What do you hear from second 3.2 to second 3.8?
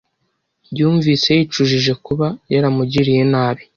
nabi.